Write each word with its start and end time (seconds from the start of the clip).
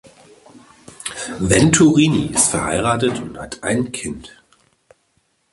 Venturini 1.39 2.31
ist 2.33 2.47
verheiratet 2.47 3.21
und 3.21 3.37
hat 3.37 3.61
ein 3.61 3.91
Kind. 3.91 4.35